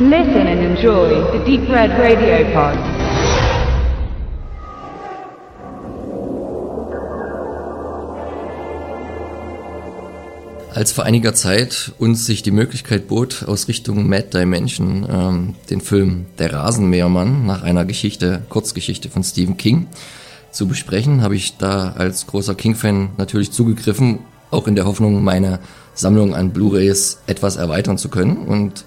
Listen 0.00 0.46
and 0.46 0.60
enjoy 0.60 1.08
the 1.32 1.44
Deep 1.44 1.68
Red 1.68 1.90
Radio 1.98 2.44
Pod. 2.52 2.78
Als 10.72 10.92
vor 10.92 11.02
einiger 11.02 11.34
Zeit 11.34 11.90
uns 11.98 12.26
sich 12.26 12.44
die 12.44 12.52
Möglichkeit 12.52 13.08
bot, 13.08 13.42
aus 13.48 13.66
Richtung 13.66 14.08
Mad 14.08 14.28
Dimension 14.32 15.04
ähm, 15.10 15.54
den 15.68 15.80
Film 15.80 16.26
Der 16.38 16.52
Rasenmähermann 16.52 17.44
nach 17.44 17.64
einer 17.64 17.84
Geschichte, 17.84 18.42
Kurzgeschichte 18.50 19.10
von 19.10 19.24
Stephen 19.24 19.56
King 19.56 19.88
zu 20.52 20.68
besprechen, 20.68 21.22
habe 21.22 21.34
ich 21.34 21.56
da 21.56 21.94
als 21.98 22.28
großer 22.28 22.54
King-Fan 22.54 23.10
natürlich 23.16 23.50
zugegriffen, 23.50 24.20
auch 24.52 24.68
in 24.68 24.76
der 24.76 24.84
Hoffnung, 24.84 25.24
meine 25.24 25.58
Sammlung 25.94 26.36
an 26.36 26.50
Blu-rays 26.50 27.18
etwas 27.26 27.56
erweitern 27.56 27.98
zu 27.98 28.08
können. 28.08 28.36
Und 28.46 28.84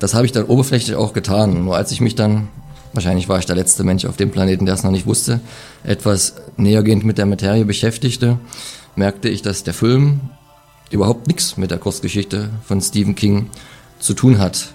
das 0.00 0.14
habe 0.14 0.26
ich 0.26 0.32
dann 0.32 0.46
oberflächlich 0.46 0.96
auch 0.96 1.12
getan. 1.12 1.64
Nur 1.64 1.76
als 1.76 1.92
ich 1.92 2.00
mich 2.00 2.16
dann, 2.16 2.48
wahrscheinlich 2.92 3.28
war 3.28 3.38
ich 3.38 3.46
der 3.46 3.54
letzte 3.54 3.84
Mensch 3.84 4.04
auf 4.04 4.16
dem 4.16 4.30
Planeten, 4.30 4.66
der 4.66 4.74
es 4.74 4.82
noch 4.82 4.90
nicht 4.90 5.06
wusste, 5.06 5.40
etwas 5.84 6.34
nähergehend 6.56 7.04
mit 7.04 7.18
der 7.18 7.26
Materie 7.26 7.64
beschäftigte, 7.64 8.38
merkte 8.96 9.28
ich, 9.28 9.42
dass 9.42 9.62
der 9.62 9.74
Film 9.74 10.20
überhaupt 10.90 11.28
nichts 11.28 11.56
mit 11.56 11.70
der 11.70 11.78
Kurzgeschichte 11.78 12.50
von 12.64 12.80
Stephen 12.80 13.14
King 13.14 13.50
zu 14.00 14.14
tun 14.14 14.38
hat. 14.38 14.68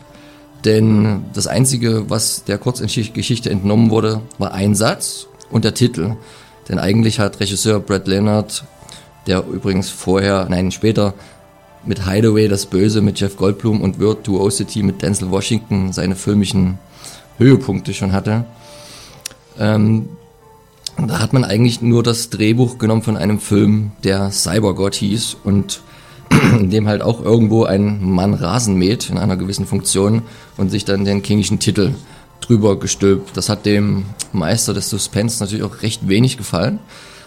Denn 0.63 1.25
das 1.33 1.47
Einzige, 1.47 2.09
was 2.09 2.43
der 2.45 2.57
Kurzgeschichte 2.57 3.49
entnommen 3.49 3.89
wurde, 3.89 4.21
war 4.37 4.53
ein 4.53 4.75
Satz 4.75 5.27
und 5.51 5.65
der 5.65 5.73
Titel. 5.73 6.15
Denn 6.69 6.79
eigentlich 6.79 7.19
hat 7.19 7.39
Regisseur 7.39 7.79
Brad 7.79 8.07
Leonard, 8.07 8.63
der 9.27 9.43
übrigens 9.45 9.89
vorher, 9.89 10.47
nein, 10.49 10.71
später 10.71 11.13
mit 11.87 12.07
Hideaway 12.07 12.47
das 12.47 12.65
Böse 12.65 13.01
mit 13.01 13.19
Jeff 13.19 13.37
Goldblum 13.37 13.81
und 13.81 13.99
Virtuosity 13.99 14.83
mit 14.83 15.01
Denzel 15.01 15.31
Washington 15.31 15.93
seine 15.93 16.15
filmischen 16.15 16.79
Höhepunkte 17.37 17.93
schon 17.93 18.11
hatte, 18.11 18.45
ähm, 19.59 20.09
da 20.97 21.19
hat 21.19 21.33
man 21.33 21.43
eigentlich 21.43 21.81
nur 21.81 22.03
das 22.03 22.29
Drehbuch 22.29 22.77
genommen 22.77 23.01
von 23.01 23.17
einem 23.17 23.39
Film, 23.39 23.91
der 24.03 24.31
Cybergod 24.31 24.95
hieß 24.95 25.37
und 25.43 25.81
in 26.59 26.69
dem 26.69 26.87
halt 26.87 27.01
auch 27.01 27.23
irgendwo 27.23 27.65
ein 27.65 28.03
Mann 28.03 28.33
Rasen 28.33 28.75
mäht 28.75 29.09
in 29.09 29.17
einer 29.17 29.37
gewissen 29.37 29.65
Funktion 29.65 30.21
und 30.57 30.69
sich 30.69 30.85
dann 30.85 31.05
den 31.05 31.21
kingischen 31.21 31.59
Titel 31.59 31.93
drüber 32.41 32.79
gestülpt. 32.79 33.35
Das 33.35 33.49
hat 33.49 33.65
dem 33.65 34.05
Meister 34.31 34.73
des 34.73 34.89
Suspense 34.89 35.43
natürlich 35.43 35.63
auch 35.63 35.81
recht 35.81 36.07
wenig 36.07 36.37
gefallen. 36.37 36.79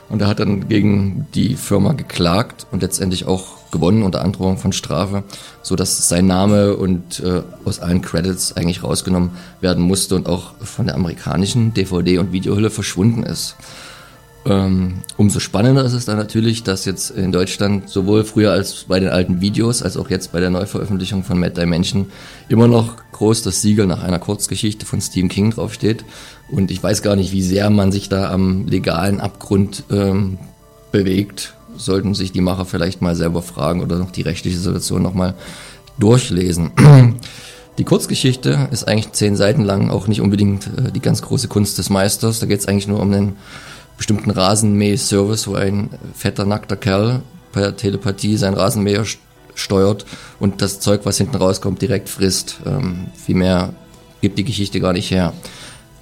Und 0.09 0.23
er 0.23 0.29
hat 0.29 0.41
dann 0.41 0.69
gegen 0.69 1.27
die 1.35 1.55
Firma 1.55 1.93
geklagt 1.93 2.67
und 2.71 2.83
letztendlich 2.83 3.27
auch 3.27 3.58
gewonnen 3.71 4.03
unter 4.03 4.23
Androhung 4.23 4.59
von 4.59 4.73
Strafe, 4.73 5.25
so 5.63 5.77
dass 5.77 6.09
sein 6.09 6.27
Name 6.27 6.77
und 6.77 7.21
äh, 7.21 7.43
aus 7.65 7.81
allen 7.81 8.03
Credits 8.03 8.57
eigentlich 8.57 8.83
rausgenommen 8.83 9.31
werden 9.61 9.83
musste 9.85 10.15
und 10.15 10.29
auch 10.29 10.55
von 10.61 10.87
der 10.87 10.95
amerikanischen 10.95 11.75
DVD 11.75 12.19
und 12.19 12.33
Videohülle 12.33 12.71
verschwunden 12.71 13.23
ist. 13.23 13.57
Ähm, 14.47 15.03
umso 15.17 15.41
spannender 15.41 15.85
ist 15.85 15.93
es 15.93 16.07
dann 16.07 16.17
natürlich, 16.17 16.63
dass 16.63 16.85
jetzt 16.85 17.11
in 17.11 17.33
Deutschland 17.33 17.91
sowohl 17.91 18.25
früher 18.25 18.53
als 18.53 18.85
bei 18.89 18.99
den 18.99 19.11
alten 19.11 19.41
Videos, 19.41 19.83
als 19.83 19.97
auch 19.97 20.09
jetzt 20.09 20.33
bei 20.33 20.41
der 20.41 20.49
Neuveröffentlichung 20.49 21.23
von 21.23 21.39
Mad 21.39 21.61
Dimension 21.61 22.07
immer 22.49 22.67
noch 22.67 22.97
groß 23.13 23.43
das 23.43 23.61
Siegel 23.61 23.87
nach 23.87 24.03
einer 24.03 24.19
Kurzgeschichte 24.19 24.87
von 24.87 25.01
Stephen 25.01 25.29
King 25.29 25.51
draufsteht. 25.51 26.05
Und 26.51 26.71
ich 26.71 26.83
weiß 26.83 27.03
gar 27.03 27.17
nicht, 27.17 27.33
wie 27.33 27.43
sehr 27.43 27.69
man 27.69 27.93
sich 27.93 28.09
da 28.09 28.31
am 28.31 28.67
legalen 28.67 29.21
Abgrund 29.21 29.85
ähm, 29.91 30.39
bewegt. 30.93 31.55
Sollten 31.79 32.15
sich 32.15 32.33
die 32.33 32.41
Macher 32.41 32.65
vielleicht 32.65 33.01
mal 33.01 33.17
selber 33.17 33.43
fragen 33.43 33.83
oder 33.83 33.99
noch 33.99 34.11
die 34.11 34.23
rechtliche 34.23 34.59
Situation 34.59 35.03
nochmal 35.03 35.35
durchlesen. 35.99 36.73
Die 37.79 37.85
Kurzgeschichte 37.85 38.69
ist 38.73 38.89
eigentlich 38.89 39.13
zehn 39.13 39.37
Seiten 39.37 39.63
lang, 39.65 39.89
auch 39.91 40.09
nicht 40.09 40.21
unbedingt 40.21 40.67
äh, 40.67 40.91
die 40.91 41.01
ganz 41.01 41.23
große 41.23 41.47
Kunst 41.47 41.79
des 41.79 41.91
Meisters. 41.91 42.41
Da 42.41 42.47
geht 42.47 42.59
es 42.59 42.67
eigentlich 42.67 42.89
nur 42.89 43.01
um 43.01 43.13
einen 43.13 43.37
bestimmten 43.97 44.31
Rasenmäh-Service, 44.31 45.47
wo 45.47 45.55
ein 45.55 45.91
fetter, 46.13 46.45
nackter 46.45 46.77
Kerl 46.77 47.23
per 47.53 47.77
Telepathie 47.77 48.37
sein 48.37 48.55
Rasenmäher 48.55 49.05
steuert 49.55 50.07
und 50.41 50.63
das 50.63 50.81
Zeug, 50.81 51.03
was 51.05 51.19
hinten 51.19 51.37
rauskommt, 51.37 51.81
direkt 51.81 52.09
frisst. 52.09 52.59
Ähm, 52.67 53.07
viel 53.15 53.37
mehr 53.37 53.75
gibt 54.21 54.39
die 54.39 54.45
Geschichte 54.45 54.81
gar 54.81 54.93
nicht 54.93 55.11
her. 55.11 55.33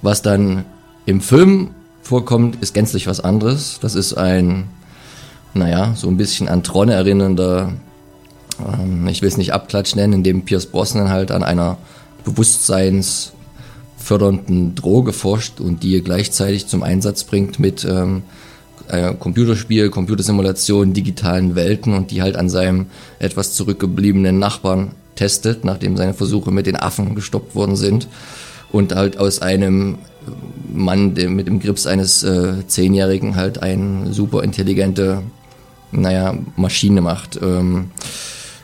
Was 0.03 0.22
dann 0.22 0.64
im 1.04 1.20
Film 1.20 1.70
vorkommt, 2.03 2.62
ist 2.62 2.75
gänzlich 2.75 3.06
was 3.06 3.20
anderes. 3.20 3.78
Das 3.81 3.94
ist 3.94 4.14
ein, 4.14 4.69
naja, 5.59 5.94
so 5.97 6.09
ein 6.09 6.17
bisschen 6.17 6.49
an 6.49 6.62
Tronne 6.62 6.94
erinnernder, 6.94 7.72
ähm, 8.61 9.06
ich 9.09 9.22
will 9.22 9.28
es 9.28 9.37
nicht 9.37 9.53
Abklatsch 9.53 9.94
nennen, 9.94 10.12
in 10.15 10.22
dem 10.22 10.44
Pierce 10.44 10.67
Brosnan 10.67 11.11
halt 11.11 11.31
an 11.31 11.43
einer 11.43 11.78
Bewusstseins- 12.25 13.33
fördernden 14.06 14.77
Droge 14.77 15.12
forscht 15.12 15.59
und 15.61 15.83
die 15.83 16.00
gleichzeitig 16.00 16.69
zum 16.69 16.84
Einsatz 16.84 17.25
bringt 17.25 17.59
mit 17.59 17.84
ähm, 17.84 18.22
äh, 18.87 19.12
Computerspiel, 19.15 19.91
Computersimulation, 19.91 20.93
digitalen 20.93 21.56
Welten 21.56 21.93
und 21.93 22.12
die 22.12 22.23
halt 22.23 22.37
an 22.37 22.49
seinem 22.49 22.87
etwas 23.19 23.55
zurückgebliebenen 23.55 24.38
Nachbarn 24.38 24.93
testet, 25.17 25.65
nachdem 25.65 25.97
seine 25.97 26.15
Versuche 26.15 26.53
mit 26.53 26.67
den 26.67 26.77
Affen 26.77 27.17
gestoppt 27.17 27.56
worden 27.56 27.75
sind 27.75 28.06
und 28.71 28.94
halt 28.94 29.19
aus 29.19 29.43
einem 29.43 29.99
Mann 30.73 31.15
der 31.15 31.28
mit 31.28 31.49
dem 31.49 31.59
Grips 31.59 31.87
eines 31.87 32.23
äh, 32.23 32.67
Zehnjährigen 32.67 33.34
halt 33.34 33.61
eine 33.61 34.12
super 34.12 34.44
intelligente, 34.44 35.23
naja, 35.92 36.34
Maschine 36.56 37.00
macht. 37.00 37.41
Ähm, 37.42 37.91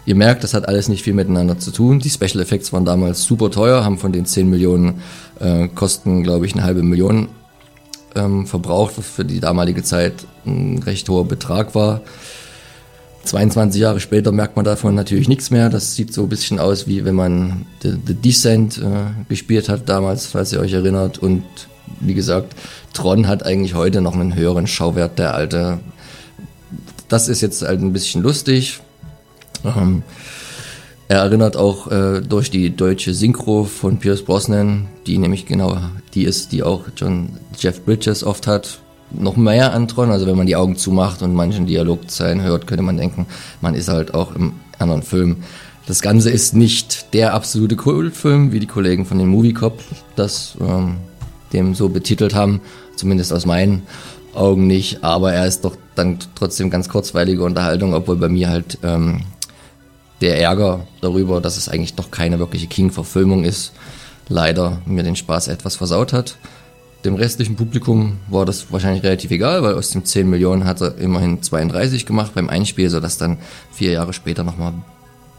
Ihr 0.05 0.17
merkt, 0.17 0.43
das 0.43 0.53
hat 0.53 0.67
alles 0.67 0.89
nicht 0.89 1.05
viel 1.05 1.15
miteinander 1.15 1.59
zu 1.59 1.71
tun. 1.71 2.01
Die 2.01 2.11
Special 2.11 2.41
Effects 2.41 2.73
waren 2.73 2.85
damals 2.85 3.23
super 3.23 3.51
teuer, 3.51 3.85
haben 3.85 3.99
von 3.99 4.11
den 4.11 4.27
10 4.27 4.51
Millionen 4.51 5.01
äh, 5.39 5.69
Kosten, 5.69 6.25
glaube 6.25 6.45
ich, 6.47 6.55
eine 6.55 6.65
halbe 6.65 6.83
Million 6.83 7.29
ähm, 8.17 8.47
verbraucht, 8.47 8.95
was 8.99 9.07
für 9.07 9.25
die 9.25 9.39
damalige 9.39 9.85
Zeit 9.85 10.15
ein 10.45 10.83
recht 10.83 11.09
hoher 11.09 11.27
Betrag 11.27 11.77
war. 11.77 12.01
22 13.25 13.81
Jahre 13.81 14.01
später 14.01 14.33
merkt 14.33 14.57
man 14.57 14.65
davon 14.65 14.97
natürlich 14.97 15.29
nichts 15.29 15.51
mehr. 15.51 15.69
Das 15.69 15.95
sieht 15.95 16.13
so 16.13 16.25
ein 16.25 16.29
bisschen 16.29 16.59
aus, 16.59 16.89
wie 16.89 17.05
wenn 17.05 17.15
man 17.15 17.67
The, 17.83 17.95
The 18.05 18.15
Descent 18.15 18.79
äh, 18.79 19.29
gespielt 19.29 19.69
hat 19.69 19.89
damals, 19.89 20.27
falls 20.27 20.53
ihr 20.53 20.59
euch 20.59 20.73
erinnert. 20.73 21.19
Und 21.19 21.45
wie 22.01 22.15
gesagt, 22.15 22.57
Tron 22.93 23.29
hat 23.29 23.47
eigentlich 23.47 23.75
heute 23.75 24.01
noch 24.01 24.15
einen 24.15 24.35
höheren 24.35 24.67
Schauwert, 24.67 25.21
der 25.21 25.35
alte. 25.35 25.79
Das 27.13 27.29
ist 27.29 27.43
jetzt 27.43 27.61
halt 27.61 27.83
ein 27.83 27.93
bisschen 27.93 28.23
lustig. 28.23 28.81
Ähm, 29.67 30.03
er 31.09 31.19
erinnert 31.19 31.59
auch 31.59 31.91
äh, 31.91 32.23
durch 32.23 32.51
die 32.51 32.75
deutsche 32.75 33.13
Synchro 33.13 33.65
von 33.65 33.99
Pierce 33.99 34.23
Brosnan, 34.23 34.89
die 35.07 35.19
nämlich 35.19 35.45
genau 35.45 35.77
die 36.15 36.25
ist, 36.25 36.53
die 36.53 36.63
auch 36.63 36.85
John 36.97 37.37
Jeff 37.59 37.85
Bridges 37.85 38.25
oft 38.25 38.47
hat, 38.47 38.79
noch 39.11 39.37
mehr 39.37 39.75
an 39.75 39.89
Tron. 39.89 40.11
Also 40.11 40.27
wenn 40.27 40.39
man 40.39 40.47
die 40.47 40.57
Augen 40.57 40.77
zumacht 40.77 41.21
und 41.21 41.35
manchen 41.35 41.67
Dialogzeilen 41.67 42.41
hört, 42.41 42.67
könnte 42.67 42.83
man 42.83 42.97
denken, 42.97 43.27
man 43.61 43.75
ist 43.75 43.89
halt 43.89 44.15
auch 44.15 44.35
im 44.35 44.55
anderen 44.79 45.03
Film. 45.03 45.43
Das 45.87 46.01
Ganze 46.01 46.31
ist 46.31 46.55
nicht 46.55 47.13
der 47.13 47.35
absolute 47.35 47.77
Kultfilm, 47.77 48.53
wie 48.53 48.61
die 48.61 48.67
Kollegen 48.67 49.05
von 49.05 49.19
den 49.19 49.29
Movie 49.29 49.53
Cop 49.53 49.81
das 50.17 50.57
ähm, 50.63 50.97
dem 51.53 51.75
so 51.75 51.91
betitelt 51.91 52.35
haben, 52.35 52.63
zumindest 52.97 53.35
aus 53.35 53.45
meinen 53.45 53.83
Augen 54.35 54.67
nicht, 54.67 55.05
aber 55.05 55.33
er 55.33 55.47
ist 55.47 55.65
doch 55.65 55.77
dann 55.95 56.19
trotzdem 56.35 56.71
ganz 56.71 56.89
kurzweilige 56.89 57.45
Unterhaltung, 57.45 57.95
obwohl 57.95 58.17
bei 58.17 58.29
mir 58.29 58.49
halt 58.49 58.79
ähm, 58.83 59.23
der 60.21 60.41
Ärger 60.41 60.87
darüber, 61.01 61.41
dass 61.41 61.57
es 61.57 61.69
eigentlich 61.69 61.95
doch 61.95 62.11
keine 62.11 62.39
wirkliche 62.39 62.67
King-Verfilmung 62.67 63.45
ist, 63.45 63.73
leider 64.29 64.81
mir 64.87 65.03
den 65.03 65.17
Spaß 65.17 65.49
etwas 65.49 65.77
versaut 65.77 66.13
hat. 66.13 66.37
Dem 67.05 67.17
restlichen 67.17 67.57
Publikum 67.57 68.19
war 68.29 68.47
das 68.47 68.71
wahrscheinlich 68.71 69.03
relativ 69.03 69.33
egal, 69.33 69.65
weil 69.65 69.75
aus 69.75 69.91
den 69.91 70.05
10 70.05 70.31
Millionen 70.31 70.65
hat 70.65 70.81
er 70.81 70.97
immerhin 70.99 71.43
32 71.43 72.07
gemacht 72.07 72.33
beim 72.35 72.49
Einspiel, 72.49 72.89
sodass 72.89 73.19
dann 73.19 73.39
vier 73.73 73.91
Jahre 73.91 74.13
später 74.13 74.45
nochmal 74.45 74.73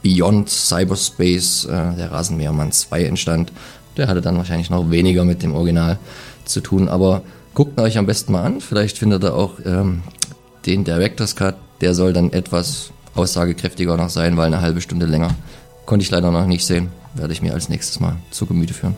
Beyond 0.04 0.50
Cyberspace, 0.50 1.66
äh, 1.66 1.96
der 1.96 2.12
Rasenmähermann 2.12 2.74
2 2.74 3.06
entstand. 3.06 3.54
Der 3.96 4.10
hatte 4.10 4.20
dann 4.20 4.36
wahrscheinlich 4.36 4.70
noch 4.70 4.92
weniger 4.92 5.24
mit 5.24 5.42
dem 5.42 5.56
Original 5.56 5.98
zu 6.44 6.60
tun, 6.60 6.90
aber 6.90 7.22
guckt 7.54 7.80
euch 7.80 7.98
am 7.98 8.06
besten 8.06 8.32
mal 8.32 8.44
an. 8.44 8.62
Vielleicht 8.62 8.98
findet 8.98 9.24
ihr 9.24 9.34
auch 9.34 9.54
ähm, 9.66 10.02
den 10.66 10.84
Director's 10.84 11.36
Cut, 11.36 11.56
der 11.82 11.94
soll 11.94 12.14
dann 12.14 12.32
etwas 12.32 12.92
aussagekräftiger 13.16 13.98
noch 13.98 14.10
sein, 14.10 14.38
weil 14.38 14.48
eine 14.48 14.62
halbe 14.62 14.82
Stunde 14.82 15.06
länger 15.06 15.36
konnte 15.86 16.04
ich 16.04 16.12
leider 16.12 16.32
noch 16.32 16.48
nicht 16.48 16.66
sehen. 16.66 16.90
Werde 17.14 17.34
ich 17.34 17.42
mir 17.42 17.54
als 17.54 17.70
nächstes 17.70 18.00
mal 18.00 18.16
zu 18.32 18.46
Gemüte 18.46 18.74
führen. 18.74 18.96